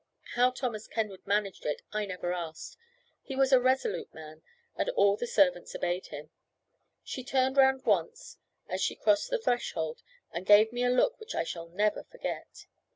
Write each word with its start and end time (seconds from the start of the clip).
How 0.33 0.49
Thomas 0.49 0.87
Kenwood 0.87 1.21
managed 1.27 1.63
it, 1.63 1.83
I 1.93 2.07
never 2.07 2.33
asked. 2.33 2.75
He 3.21 3.35
was 3.35 3.53
a 3.53 3.61
resolute 3.61 4.11
man, 4.15 4.41
and 4.75 4.89
all 4.89 5.15
the 5.15 5.27
servants 5.27 5.75
obeyed 5.75 6.07
him. 6.07 6.31
She 7.03 7.23
turned 7.23 7.55
round 7.55 7.85
once, 7.85 8.39
as 8.67 8.81
she 8.81 8.95
crossed 8.95 9.29
the 9.29 9.37
threshold, 9.37 10.01
and 10.31 10.43
gave 10.43 10.73
me 10.73 10.83
a 10.83 10.89
look 10.89 11.19
which 11.19 11.35
I 11.35 11.43
shall 11.43 11.69
never 11.69 12.03
forget. 12.05 12.65